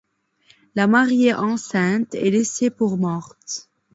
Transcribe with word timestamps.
La 0.73 0.87
mariée, 0.87 1.35
enceinte, 1.35 2.15
est 2.15 2.31
laissée 2.31 2.71
pour 2.71 2.97
morte. 2.97 3.69